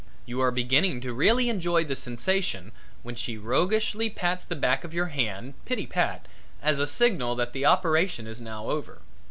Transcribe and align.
You 0.25 0.41
are 0.41 0.49
beginning 0.49 0.99
to 1.01 1.13
really 1.13 1.47
enjoy 1.47 1.83
the 1.85 1.95
sensation 1.95 2.71
when 3.03 3.13
she 3.13 3.37
roguishly 3.37 4.09
pats 4.09 4.43
the 4.43 4.55
back 4.55 4.83
of 4.83 4.95
your 4.95 5.09
hand 5.09 5.53
pitty 5.65 5.85
pat 5.85 6.25
as 6.59 6.79
a 6.79 6.87
signal 6.87 7.35
that 7.35 7.53
the 7.53 7.67
operation 7.67 8.25
is 8.25 8.41
now 8.41 8.71
over. 8.71 9.03